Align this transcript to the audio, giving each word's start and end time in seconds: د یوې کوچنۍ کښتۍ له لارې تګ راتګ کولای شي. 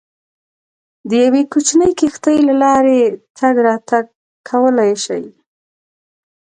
د 1.09 1.11
یوې 1.23 1.41
کوچنۍ 1.51 1.91
کښتۍ 1.99 2.37
له 2.47 2.53
لارې 2.63 2.99
تګ 3.37 3.55
راتګ 3.67 4.05
کولای 4.49 4.93
شي. 5.03 5.23